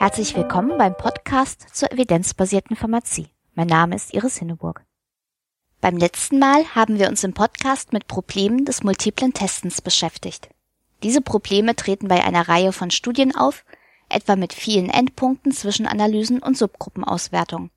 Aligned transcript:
Herzlich 0.00 0.34
willkommen 0.34 0.78
beim 0.78 0.96
Podcast 0.96 1.76
zur 1.76 1.92
evidenzbasierten 1.92 2.74
Pharmazie. 2.74 3.28
Mein 3.54 3.66
Name 3.66 3.96
ist 3.96 4.14
Iris 4.14 4.38
Hinneburg. 4.38 4.82
Beim 5.82 5.98
letzten 5.98 6.38
Mal 6.38 6.64
haben 6.74 6.98
wir 6.98 7.10
uns 7.10 7.22
im 7.22 7.34
Podcast 7.34 7.92
mit 7.92 8.06
Problemen 8.06 8.64
des 8.64 8.82
multiplen 8.82 9.34
Testens 9.34 9.82
beschäftigt. 9.82 10.48
Diese 11.02 11.20
Probleme 11.20 11.76
treten 11.76 12.08
bei 12.08 12.24
einer 12.24 12.48
Reihe 12.48 12.72
von 12.72 12.90
Studien 12.90 13.36
auf, 13.36 13.66
etwa 14.08 14.36
mit 14.36 14.54
vielen 14.54 14.88
Endpunkten 14.88 15.52
Zwischenanalysen 15.52 16.38
und 16.38 16.56
Subgruppenauswertungen. 16.56 17.70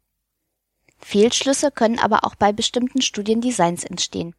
Fehlschlüsse 0.99 1.71
können 1.71 1.99
aber 1.99 2.23
auch 2.23 2.35
bei 2.35 2.53
bestimmten 2.53 3.01
Studiendesigns 3.01 3.83
entstehen. 3.83 4.33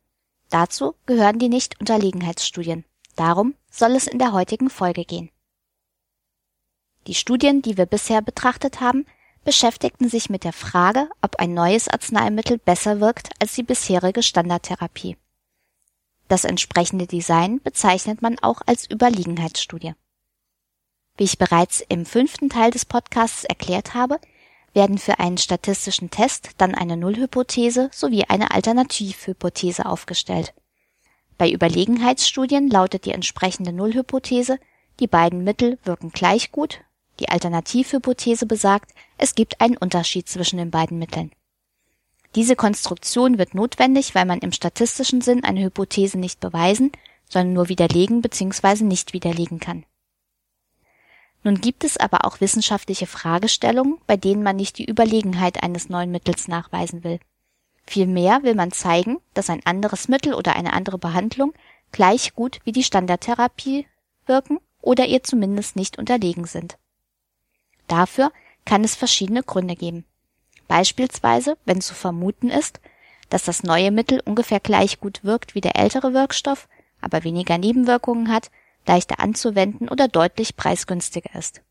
Dazu 0.49 0.95
gehören 1.05 1.39
die 1.39 1.51
Nicht-Unterlegenheitsstudien. 1.51 2.87
Darum 3.15 3.55
soll 3.71 3.93
es 3.93 4.07
in 4.07 4.19
der 4.19 4.33
heutigen 4.33 4.71
Folge 4.71 5.05
gehen. 5.05 5.29
Die 7.07 7.15
Studien, 7.15 7.61
die 7.61 7.77
wir 7.77 7.87
bisher 7.87 8.23
betrachtet 8.23 8.81
haben, 8.81 9.05
beschäftigten 9.45 10.09
sich 10.09 10.31
mit 10.31 10.45
der 10.45 10.55
Frage, 10.55 11.09
ob 11.21 11.37
ein 11.37 11.53
neues 11.53 11.89
Arzneimittel 11.89 12.59
besser 12.59 13.01
wirkt 13.01 13.31
als 13.41 13.55
die 13.55 13.63
bisherige 13.63 14.23
Standardtherapie. 14.23 15.17
Das 16.29 16.45
entsprechende 16.45 17.07
Design 17.07 17.61
bezeichnet 17.63 18.23
man 18.23 18.39
auch 18.39 18.63
als 18.65 18.91
Überliegenheitsstudie. 18.91 19.93
Wie 21.19 21.25
ich 21.25 21.39
bereits 21.39 21.85
im 21.89 22.07
fünften 22.07 22.49
Teil 22.49 22.71
des 22.71 22.87
Podcasts 22.87 23.45
erklärt 23.45 23.95
habe, 23.95 24.19
werden 24.73 24.99
für 24.99 25.21
einen 25.21 25.39
statistischen 25.39 26.11
Test 26.11 26.51
dann 26.57 26.75
eine 26.75 26.97
Nullhypothese 26.97 27.91
sowie 27.93 28.25
eine 28.25 28.51
Alternativhypothese 28.51 29.87
aufgestellt. 29.87 30.55
Bei 31.37 31.51
Überlegenheitsstudien 31.51 32.69
lautet 32.71 33.05
die 33.05 33.13
entsprechende 33.13 33.73
Nullhypothese, 33.73 34.59
die 35.01 35.07
beiden 35.07 35.45
Mittel 35.45 35.79
wirken 35.85 36.11
gleich 36.11 36.51
gut 36.51 36.81
die 37.21 37.29
Alternativhypothese 37.29 38.47
besagt, 38.47 38.93
es 39.19 39.35
gibt 39.35 39.61
einen 39.61 39.77
Unterschied 39.77 40.29
zwischen 40.29 40.59
den 40.59 40.71
beiden 40.71 40.99
Mitteln. 40.99 41.31
Diese 42.35 42.57
Konstruktion 42.57 43.39
wird 43.39 43.55
notwendig, 43.55 44.15
weil 44.15 44.25
man 44.25 44.41
im 44.41 44.53
statistischen 44.53 45.21
Sinn 45.21 45.45
eine 45.45 45.63
Hypothese 45.63 46.19
nicht 46.19 46.41
beweisen, 46.41 46.91
sondern 47.29 47.53
nur 47.53 47.69
widerlegen 47.69 48.23
bzw. 48.23 48.85
nicht 48.85 49.13
widerlegen 49.13 49.61
kann. 49.61 49.85
Nun 51.45 51.61
gibt 51.61 51.85
es 51.85 51.97
aber 51.99 52.25
auch 52.25 52.41
wissenschaftliche 52.41 53.07
Fragestellungen, 53.07 53.99
bei 54.07 54.17
denen 54.17 54.43
man 54.43 54.57
nicht 54.57 54.79
die 54.79 54.89
Überlegenheit 54.89 55.63
eines 55.63 55.89
neuen 55.89 56.11
Mittels 56.11 56.49
nachweisen 56.49 57.05
will. 57.05 57.21
Vielmehr 57.87 58.43
will 58.43 58.55
man 58.55 58.73
zeigen, 58.73 59.19
dass 59.35 59.51
ein 59.51 59.65
anderes 59.65 60.09
Mittel 60.09 60.35
oder 60.35 60.57
eine 60.57 60.73
andere 60.73 60.99
Behandlung 60.99 61.53
gleich 61.93 62.35
gut 62.35 62.61
wie 62.65 62.73
die 62.73 62.83
Standardtherapie 62.83 63.87
wirken 64.27 64.59
oder 64.81 65.07
ihr 65.07 65.23
zumindest 65.23 65.77
nicht 65.77 65.99
unterlegen 65.99 66.47
sind. 66.47 66.79
Dafür 67.89 68.33
kann 68.65 68.85
es 68.85 68.95
verschiedene 68.95 69.43
Gründe 69.43 69.77
geben. 69.77 70.05
Beispielsweise, 70.69 71.57
wenn 71.65 71.81
zu 71.81 71.95
vermuten 71.95 72.51
ist, 72.51 72.81
dass 73.29 73.45
das 73.45 73.63
neue 73.63 73.91
Mittel 73.91 74.21
ungefähr 74.25 74.61
gleich 74.61 75.01
gut 75.01 75.25
wirkt 75.25 75.55
wie 75.55 75.61
der 75.61 75.77
ältere 75.77 76.15
Wirkstoff, 76.15 76.69
aber 77.01 77.25
weniger 77.25 77.59
Nebenwirkungen 77.59 78.31
hat, 78.31 78.51
leichter 78.87 79.21
anzuwenden 79.21 79.89
oder 79.89 80.09
deutlich 80.09 80.57
preisgünstiger 80.57 81.35
ist. 81.39 81.63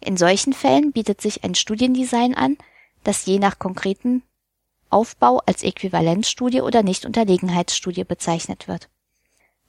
In 0.00 0.16
solchen 0.16 0.52
Fällen 0.52 0.92
bietet 0.92 1.20
sich 1.20 1.44
ein 1.44 1.54
Studiendesign 1.54 2.34
an, 2.34 2.58
das 3.02 3.26
je 3.26 3.38
nach 3.38 3.58
konkreten 3.58 4.22
Aufbau 4.90 5.38
als 5.46 5.62
Äquivalenzstudie 5.62 6.60
oder 6.60 6.82
Nichtunterlegenheitsstudie 6.82 8.04
bezeichnet 8.04 8.68
wird. 8.68 8.88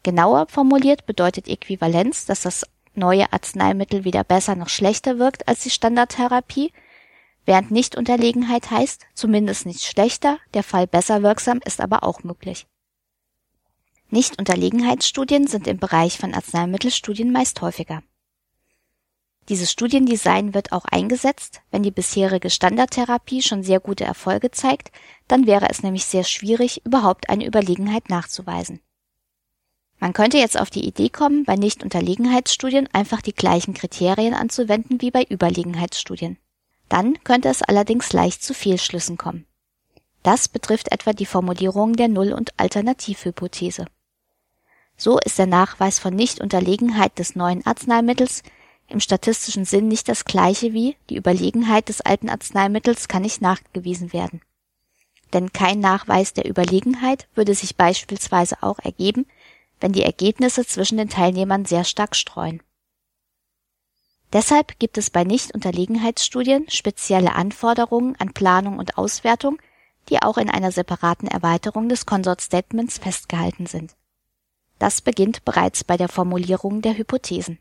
Genauer 0.03 0.48
formuliert 0.48 1.05
bedeutet 1.05 1.48
Äquivalenz, 1.48 2.25
dass 2.25 2.42
das 2.42 2.66
neue 2.98 3.31
Arzneimittel 3.31 4.03
weder 4.03 4.23
besser 4.23 4.56
noch 4.56 4.70
schlechter 4.70 5.20
wirkt 5.20 5.48
als 5.48 5.61
die 5.61 5.70
Standardtherapie, 5.70 6.73
während 7.45 7.71
Nichtunterlegenheit 7.71 8.71
heißt, 8.71 9.05
zumindest 9.14 9.66
nicht 9.66 9.83
schlechter, 9.83 10.39
der 10.54 10.64
Fall 10.64 10.88
besser 10.88 11.23
wirksam 11.23 11.60
ist 11.64 11.80
aber 11.80 12.04
auch 12.04 12.23
möglich. 12.23 12.67
Nichtunterlegenheitsstudien 14.10 15.48
sind 15.48 15.67
im 15.67 15.77
Bereich 15.77 16.17
von 16.17 16.33
Arzneimittelstudien 16.33 17.32
meist 17.32 17.61
häufiger. 17.61 18.04
Dieses 19.50 19.71
Studiendesign 19.71 20.54
wird 20.54 20.73
auch 20.73 20.86
eingesetzt, 20.86 21.61
wenn 21.71 21.83
die 21.83 21.92
bisherige 21.92 22.50
Standardtherapie 22.50 23.42
schon 23.42 23.64
sehr 23.64 23.80
gute 23.80 24.04
Erfolge 24.04 24.52
zeigt, 24.52 24.92
dann 25.27 25.48
wäre 25.48 25.70
es 25.70 25.83
nämlich 25.83 26.05
sehr 26.05 26.26
schwierig, 26.26 26.86
überhaupt 26.86 27.30
eine 27.30 27.45
Überlegenheit 27.45 28.10
nachzuweisen. 28.10 28.82
Man 29.99 30.13
könnte 30.13 30.37
jetzt 30.37 30.59
auf 30.59 30.69
die 30.69 30.85
Idee 30.85 31.09
kommen, 31.09 31.43
bei 31.43 31.55
Nichtunterlegenheitsstudien 31.55 32.87
einfach 32.93 33.21
die 33.21 33.33
gleichen 33.33 33.73
Kriterien 33.73 34.33
anzuwenden 34.33 35.02
wie 35.02 35.11
bei 35.11 35.23
Überlegenheitsstudien. 35.23 36.37
Dann 36.87 37.21
könnte 37.23 37.49
es 37.49 37.63
allerdings 37.63 38.13
leicht 38.13 38.43
zu 38.43 38.53
Fehlschlüssen 38.53 39.17
kommen. 39.17 39.45
Das 40.23 40.47
betrifft 40.47 40.91
etwa 40.91 41.13
die 41.13 41.25
Formulierung 41.25 41.93
der 41.93 42.08
Null- 42.08 42.33
und 42.33 42.52
Alternativhypothese. 42.58 43.85
So 44.97 45.19
ist 45.19 45.37
der 45.37 45.45
Nachweis 45.45 45.99
von 45.99 46.15
Nichtunterlegenheit 46.15 47.17
des 47.19 47.35
neuen 47.35 47.65
Arzneimittels 47.65 48.43
im 48.87 48.99
statistischen 48.99 49.65
Sinn 49.65 49.87
nicht 49.87 50.08
das 50.08 50.25
gleiche 50.25 50.73
wie 50.73 50.95
die 51.09 51.17
Überlegenheit 51.17 51.89
des 51.89 52.02
alten 52.02 52.29
Arzneimittels 52.29 53.08
kann 53.08 53.21
nicht 53.23 53.41
nachgewiesen 53.41 54.14
werden. 54.14 54.41
Denn 55.33 55.52
kein 55.52 55.79
Nachweis 55.79 56.33
der 56.33 56.49
Überlegenheit 56.49 57.27
würde 57.35 57.53
sich 57.53 57.75
beispielsweise 57.75 58.64
auch 58.64 58.79
ergeben, 58.79 59.25
wenn 59.80 59.93
die 59.93 60.04
Ergebnisse 60.04 60.65
zwischen 60.65 60.98
den 60.98 61.10
Teilnehmern 61.10 61.65
sehr 61.65 61.83
stark 61.83 62.15
streuen. 62.15 62.61
Deshalb 64.33 64.77
gibt 64.80 64.98
es 64.98 65.10
bei 65.10 65.23
Nichtunterlegenheitsstudien 65.23 66.70
spezielle 66.70 67.33
Anforderungen 67.33 68.15
an 68.20 68.33
Planung 68.33 68.77
und 68.77 68.98
Auswertung, 68.98 69.60
die 70.10 70.21
auch 70.21 70.38
in 70.38 70.49
einer 70.49 70.71
separaten 70.71 71.27
Erweiterung 71.27 71.89
des 71.89 72.05
Consort 72.05 72.42
Statements 72.42 72.98
festgehalten 72.98 73.67
sind. 73.67 73.95
Das 74.80 75.02
beginnt 75.02 75.43
bereits 75.45 75.83
bei 75.83 75.98
der 75.98 76.09
Formulierung 76.09 76.82
der 76.82 76.98
Hypothesen. 76.98 77.59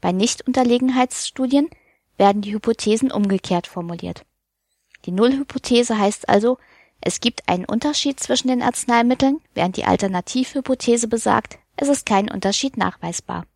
Bei 0.00 0.12
Nichtunterlegenheitsstudien 0.12 1.70
werden 2.16 2.42
die 2.42 2.52
Hypothesen 2.52 3.10
umgekehrt 3.10 3.66
formuliert. 3.66 4.24
Die 5.04 5.10
Nullhypothese 5.10 5.98
heißt 5.98 6.28
also, 6.28 6.58
es 7.00 7.20
gibt 7.20 7.48
einen 7.48 7.64
Unterschied 7.64 8.18
zwischen 8.20 8.48
den 8.48 8.62
Arzneimitteln, 8.62 9.40
während 9.54 9.76
die 9.76 9.84
Alternativhypothese 9.84 11.08
besagt, 11.08 11.58
es 11.76 11.88
ist 11.88 12.06
kein 12.06 12.30
Unterschied 12.30 12.76
nachweisbar. 12.76 13.46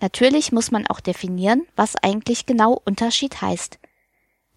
Natürlich 0.00 0.52
muss 0.52 0.70
man 0.70 0.86
auch 0.86 1.00
definieren, 1.00 1.66
was 1.74 1.96
eigentlich 1.96 2.44
genau 2.44 2.80
Unterschied 2.84 3.40
heißt. 3.40 3.78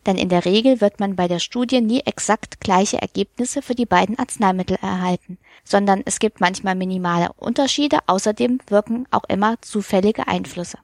Denn 0.05 0.17
in 0.17 0.29
der 0.29 0.45
Regel 0.45 0.81
wird 0.81 0.99
man 0.99 1.15
bei 1.15 1.27
der 1.27 1.39
Studie 1.39 1.81
nie 1.81 2.01
exakt 2.01 2.59
gleiche 2.61 3.01
Ergebnisse 3.01 3.61
für 3.61 3.75
die 3.75 3.85
beiden 3.85 4.17
Arzneimittel 4.17 4.77
erhalten, 4.81 5.37
sondern 5.63 6.01
es 6.05 6.19
gibt 6.19 6.39
manchmal 6.39 6.75
minimale 6.75 7.31
Unterschiede, 7.33 7.99
außerdem 8.07 8.59
wirken 8.67 9.07
auch 9.11 9.25
immer 9.25 9.61
zufällige 9.61 10.27
Einflüsse. 10.27 10.79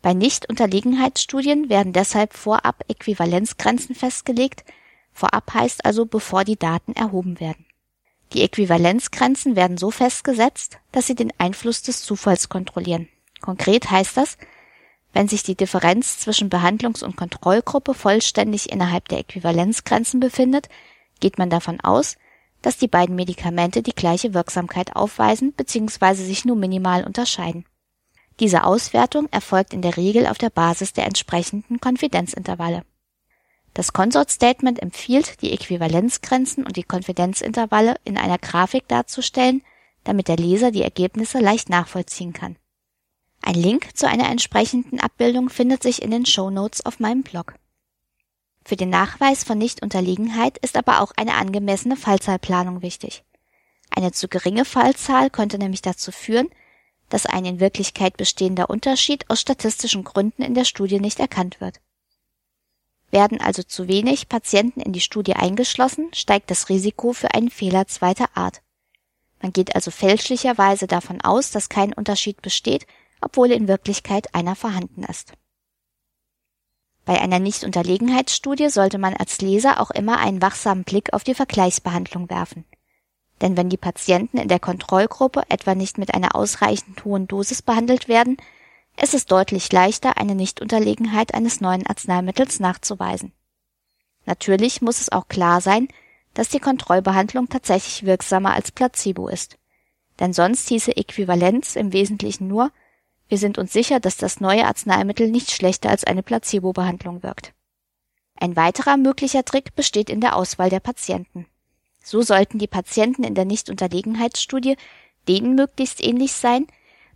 Bei 0.00 0.14
Nichtunterlegenheitsstudien 0.14 1.68
werden 1.68 1.92
deshalb 1.92 2.34
vorab 2.34 2.82
Äquivalenzgrenzen 2.88 3.94
festgelegt, 3.94 4.64
Vorab 5.12 5.52
heißt 5.54 5.84
also, 5.84 6.06
bevor 6.06 6.44
die 6.44 6.58
Daten 6.58 6.92
erhoben 6.92 7.40
werden. 7.40 7.66
Die 8.32 8.42
Äquivalenzgrenzen 8.42 9.56
werden 9.56 9.76
so 9.76 9.90
festgesetzt, 9.90 10.78
dass 10.90 11.06
sie 11.06 11.14
den 11.14 11.32
Einfluss 11.38 11.82
des 11.82 12.02
Zufalls 12.02 12.48
kontrollieren. 12.48 13.08
Konkret 13.40 13.90
heißt 13.90 14.16
das, 14.16 14.38
wenn 15.12 15.28
sich 15.28 15.42
die 15.42 15.56
Differenz 15.56 16.18
zwischen 16.18 16.48
Behandlungs- 16.48 17.04
und 17.04 17.16
Kontrollgruppe 17.16 17.92
vollständig 17.92 18.72
innerhalb 18.72 19.08
der 19.08 19.18
Äquivalenzgrenzen 19.18 20.20
befindet, 20.20 20.68
geht 21.20 21.38
man 21.38 21.50
davon 21.50 21.80
aus, 21.80 22.16
dass 22.62 22.78
die 22.78 22.88
beiden 22.88 23.16
Medikamente 23.16 23.82
die 23.82 23.94
gleiche 23.94 24.32
Wirksamkeit 24.32 24.96
aufweisen 24.96 25.52
bzw. 25.52 26.14
sich 26.14 26.44
nur 26.44 26.56
minimal 26.56 27.04
unterscheiden. 27.04 27.66
Diese 28.40 28.64
Auswertung 28.64 29.28
erfolgt 29.30 29.74
in 29.74 29.82
der 29.82 29.96
Regel 29.96 30.26
auf 30.26 30.38
der 30.38 30.50
Basis 30.50 30.92
der 30.92 31.06
entsprechenden 31.06 31.80
Konfidenzintervalle. 31.80 32.82
Das 33.74 33.92
Consort 33.92 34.30
Statement 34.30 34.80
empfiehlt, 34.80 35.40
die 35.40 35.52
Äquivalenzgrenzen 35.52 36.64
und 36.64 36.76
die 36.76 36.82
Konfidenzintervalle 36.82 37.96
in 38.04 38.18
einer 38.18 38.38
Grafik 38.38 38.86
darzustellen, 38.88 39.62
damit 40.04 40.28
der 40.28 40.36
Leser 40.36 40.70
die 40.70 40.82
Ergebnisse 40.82 41.38
leicht 41.38 41.70
nachvollziehen 41.70 42.32
kann. 42.32 42.56
Ein 43.40 43.54
Link 43.54 43.96
zu 43.96 44.06
einer 44.08 44.30
entsprechenden 44.30 45.00
Abbildung 45.00 45.48
findet 45.48 45.82
sich 45.82 46.02
in 46.02 46.10
den 46.10 46.26
Show 46.26 46.50
Notes 46.50 46.84
auf 46.84 47.00
meinem 47.00 47.22
Blog. 47.22 47.54
Für 48.64 48.76
den 48.76 48.90
Nachweis 48.90 49.42
von 49.42 49.58
Nichtunterlegenheit 49.58 50.58
ist 50.58 50.76
aber 50.76 51.00
auch 51.00 51.12
eine 51.16 51.34
angemessene 51.34 51.96
Fallzahlplanung 51.96 52.82
wichtig. 52.82 53.24
Eine 53.90 54.12
zu 54.12 54.28
geringe 54.28 54.64
Fallzahl 54.64 55.30
könnte 55.30 55.58
nämlich 55.58 55.82
dazu 55.82 56.12
führen, 56.12 56.48
dass 57.08 57.26
ein 57.26 57.44
in 57.44 57.60
Wirklichkeit 57.60 58.16
bestehender 58.16 58.70
Unterschied 58.70 59.28
aus 59.28 59.40
statistischen 59.40 60.04
Gründen 60.04 60.42
in 60.42 60.54
der 60.54 60.64
Studie 60.64 61.00
nicht 61.00 61.18
erkannt 61.18 61.60
wird. 61.60 61.80
Werden 63.12 63.40
also 63.40 63.62
zu 63.62 63.86
wenig 63.86 64.28
Patienten 64.28 64.80
in 64.80 64.92
die 64.92 65.00
Studie 65.00 65.34
eingeschlossen, 65.34 66.08
steigt 66.14 66.50
das 66.50 66.70
Risiko 66.70 67.12
für 67.12 67.34
einen 67.34 67.50
Fehler 67.50 67.86
zweiter 67.86 68.26
Art. 68.34 68.62
Man 69.40 69.52
geht 69.52 69.74
also 69.74 69.90
fälschlicherweise 69.90 70.86
davon 70.86 71.20
aus, 71.20 71.50
dass 71.50 71.68
kein 71.68 71.92
Unterschied 71.92 72.40
besteht, 72.42 72.86
obwohl 73.20 73.52
in 73.52 73.68
Wirklichkeit 73.68 74.34
einer 74.34 74.56
vorhanden 74.56 75.04
ist. 75.04 75.34
Bei 77.04 77.20
einer 77.20 77.38
Nichtunterlegenheitsstudie 77.38 78.70
sollte 78.70 78.98
man 78.98 79.14
als 79.14 79.40
Leser 79.40 79.80
auch 79.80 79.90
immer 79.90 80.18
einen 80.18 80.40
wachsamen 80.40 80.84
Blick 80.84 81.12
auf 81.12 81.22
die 81.22 81.34
Vergleichsbehandlung 81.34 82.30
werfen. 82.30 82.64
Denn 83.42 83.56
wenn 83.56 83.68
die 83.68 83.76
Patienten 83.76 84.38
in 84.38 84.48
der 84.48 84.60
Kontrollgruppe 84.60 85.42
etwa 85.48 85.74
nicht 85.74 85.98
mit 85.98 86.14
einer 86.14 86.34
ausreichend 86.34 87.04
hohen 87.04 87.26
Dosis 87.26 87.60
behandelt 87.60 88.08
werden, 88.08 88.38
ist 89.02 89.14
es 89.14 89.26
deutlich 89.26 89.70
leichter, 89.72 90.16
eine 90.16 90.36
Nichtunterlegenheit 90.36 91.34
eines 91.34 91.60
neuen 91.60 91.86
Arzneimittels 91.86 92.60
nachzuweisen. 92.60 93.32
Natürlich 94.26 94.80
muss 94.80 95.00
es 95.00 95.10
auch 95.10 95.26
klar 95.26 95.60
sein, 95.60 95.88
dass 96.34 96.48
die 96.48 96.60
Kontrollbehandlung 96.60 97.48
tatsächlich 97.48 98.06
wirksamer 98.06 98.54
als 98.54 98.70
Placebo 98.70 99.28
ist. 99.28 99.58
Denn 100.20 100.32
sonst 100.32 100.68
hieße 100.68 100.96
Äquivalenz 100.96 101.74
im 101.74 101.92
Wesentlichen 101.92 102.46
nur, 102.46 102.70
wir 103.28 103.38
sind 103.38 103.58
uns 103.58 103.72
sicher, 103.72 103.98
dass 103.98 104.16
das 104.18 104.40
neue 104.40 104.66
Arzneimittel 104.66 105.28
nicht 105.28 105.50
schlechter 105.50 105.90
als 105.90 106.04
eine 106.04 106.22
Placebo-Behandlung 106.22 107.22
wirkt. 107.24 107.54
Ein 108.36 108.56
weiterer 108.56 108.96
möglicher 108.96 109.44
Trick 109.44 109.74
besteht 109.74 110.10
in 110.10 110.20
der 110.20 110.36
Auswahl 110.36 110.70
der 110.70 110.80
Patienten. 110.80 111.46
So 112.04 112.22
sollten 112.22 112.58
die 112.58 112.66
Patienten 112.66 113.24
in 113.24 113.34
der 113.34 113.46
Nichtunterlegenheitsstudie 113.46 114.76
denen 115.28 115.54
möglichst 115.54 116.02
ähnlich 116.02 116.32
sein, 116.32 116.66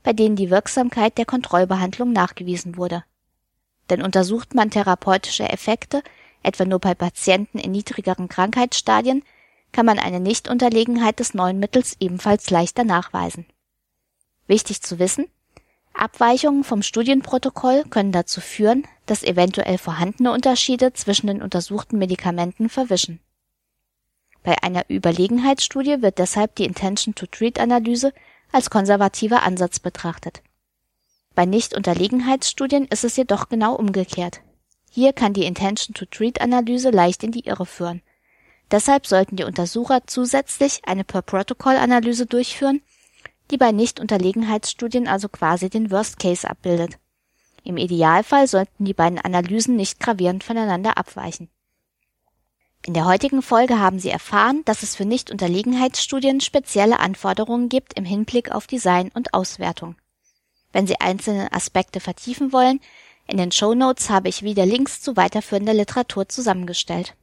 bei 0.07 0.13
denen 0.13 0.37
die 0.37 0.51
Wirksamkeit 0.51 1.19
der 1.19 1.25
Kontrollbehandlung 1.25 2.13
nachgewiesen 2.13 2.77
wurde. 2.77 3.03
Denn 3.91 4.03
untersucht 4.03 4.55
man 4.55 4.71
therapeutische 4.71 5.49
Effekte, 5.49 6.01
etwa 6.45 6.65
nur 6.65 6.79
bei 6.79 6.95
Patienten 6.95 7.59
in 7.59 7.73
niedrigeren 7.73 8.29
Krankheitsstadien, 8.29 9.25
kann 9.73 9.85
man 9.85 9.99
eine 9.99 10.21
Nichtunterlegenheit 10.21 11.19
des 11.19 11.35
neuen 11.35 11.59
Mittels 11.59 11.97
ebenfalls 11.99 12.51
leichter 12.51 12.85
nachweisen. 12.85 13.47
Wichtig 14.47 14.81
zu 14.81 15.01
wissen, 15.01 15.27
Abweichungen 15.93 16.63
vom 16.63 16.83
Studienprotokoll 16.83 17.83
können 17.91 18.13
dazu 18.13 18.41
führen, 18.41 18.87
dass 19.07 19.25
eventuell 19.25 19.77
vorhandene 19.77 20.31
Unterschiede 20.31 20.93
zwischen 20.93 21.27
den 21.27 21.43
untersuchten 21.43 21.99
Medikamenten 21.99 22.69
verwischen. 22.69 23.19
Bei 24.45 24.63
einer 24.63 24.89
Überlegenheitsstudie 24.89 26.01
wird 26.01 26.21
deshalb 26.21 26.55
die 26.55 26.65
Intention-to-Treat-Analyse 26.65 28.13
als 28.53 28.71
konservativer 28.71 29.43
Ansatz 29.43 29.79
betrachtet. 29.79 30.43
Bei 31.35 31.45
Nicht-Unterlegenheitsstudien 31.45 32.87
ist 32.87 33.05
es 33.05 33.17
jedoch 33.17 33.49
genau 33.49 33.75
umgekehrt. 33.75 34.41
Hier 34.91 35.13
kann 35.13 35.35
die 35.35 35.45
Intention-to-Treat-Analyse 35.45 36.91
leicht 36.91 37.23
in 37.23 37.33
die 37.33 37.47
Irre 37.47 37.67
führen. 37.67 38.03
Deshalb 38.71 39.07
sollten 39.07 39.37
die 39.37 39.45
Untersucher 39.45 40.07
zusätzlich 40.07 40.81
eine 40.87 41.05
Per-Protocol-Analyse 41.05 42.27
durchführen 42.27 42.81
die 43.51 43.59
bei 43.59 43.73
Nicht-Unterlegenheitsstudien 43.73 45.07
also 45.07 45.29
quasi 45.29 45.71
den 45.71 45.91
Worst 45.91 46.19
Case 46.19 46.49
abbildet. 46.49 46.99
Im 47.65 47.77
Idealfall 47.77 48.47
sollten 48.47 48.85
die 48.85 48.95
beiden 48.95 49.19
Analysen 49.19 49.77
nicht 49.77 50.01
gravierend 50.01 50.45
voneinander 50.45 50.99
abweichen. 50.99 51.49
In 52.87 52.95
der 52.95 53.05
heutigen 53.05 53.43
Folge 53.43 53.81
haben 53.81 53.99
Sie 53.99 54.11
erfahren, 54.11 54.63
dass 54.65 54.85
es 54.85 54.95
für 54.95 55.05
Nicht-Unterlegenheitsstudien 55.05 56.41
spezielle 56.41 57.01
Anforderungen 57.01 57.69
gibt 57.69 57.95
im 57.95 58.05
Hinblick 58.05 58.53
auf 58.53 58.69
Design 58.69 59.11
und 59.13 59.35
Auswertung. 59.35 59.97
Wenn 60.73 60.87
Sie 60.87 61.01
einzelne 61.01 61.53
Aspekte 61.53 61.99
vertiefen 61.99 62.53
wollen, 62.53 62.79
in 63.27 63.39
den 63.39 63.51
Show 63.51 63.75
Notes 63.75 64.09
habe 64.09 64.29
ich 64.29 64.45
wieder 64.45 64.65
Links 64.65 65.01
zu 65.03 65.17
weiterführender 65.17 65.75
Literatur 65.75 66.29
zusammengestellt. 66.29 67.17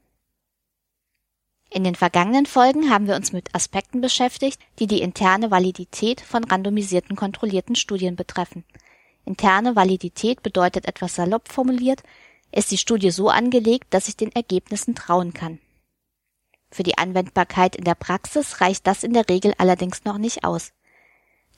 In 1.69 1.85
den 1.85 1.95
vergangenen 1.95 2.45
Folgen 2.45 2.89
haben 2.89 3.07
wir 3.07 3.15
uns 3.15 3.31
mit 3.31 3.55
Aspekten 3.55 4.01
beschäftigt, 4.01 4.59
die 4.79 4.87
die 4.87 5.01
interne 5.01 5.49
Validität 5.49 6.19
von 6.19 6.43
randomisierten 6.43 7.15
kontrollierten 7.15 7.77
Studien 7.77 8.17
betreffen. 8.17 8.65
Interne 9.23 9.77
Validität 9.77 10.43
bedeutet 10.43 10.89
etwas 10.89 11.15
salopp 11.15 11.47
formuliert, 11.47 12.03
ist 12.53 12.71
die 12.71 12.77
Studie 12.77 13.11
so 13.11 13.29
angelegt, 13.29 13.93
dass 13.93 14.07
ich 14.07 14.15
den 14.15 14.31
Ergebnissen 14.31 14.95
trauen 14.95 15.33
kann. 15.33 15.59
Für 16.71 16.83
die 16.83 16.97
Anwendbarkeit 16.97 17.75
in 17.75 17.83
der 17.83 17.95
Praxis 17.95 18.61
reicht 18.61 18.87
das 18.87 19.03
in 19.03 19.13
der 19.13 19.29
Regel 19.29 19.53
allerdings 19.57 20.05
noch 20.05 20.17
nicht 20.17 20.43
aus. 20.43 20.71